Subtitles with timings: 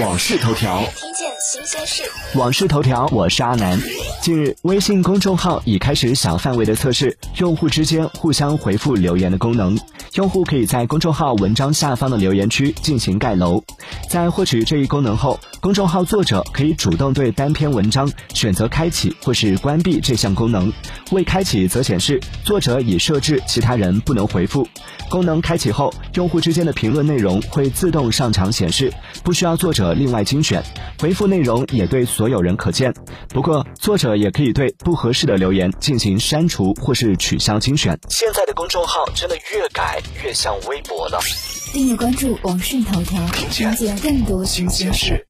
[0.00, 2.02] 往事头条，听见新鲜事。
[2.36, 3.80] 往事头条，我是阿南。
[4.22, 9.76] 近日，微信公众号已开始小范围的测试用户之间互相回复留言的功能。
[10.14, 13.64] 用户可以在公众号文章下方的留言区进行盖楼。
[14.14, 20.72] 在获取这一功能后，公众号作者可以主动对单篇文章选择开启或是关闭这项功能。
[21.10, 24.68] 未开启则显示作者已设置其他人不能回复。
[25.10, 28.92] 功能开启后，用户之间的评论内容会自动上墙显示，
[29.24, 30.62] 不需要作者另外精选，
[31.00, 32.94] 回复内容也对所有人可见。
[33.30, 37.98] 不过，作者也可以对不合适的留言进行删除或是取消精选。
[38.10, 41.18] 现在的公众号真的越改越像微博了。
[41.74, 45.26] 订阅关注网讯头条，了解更多新鲜事。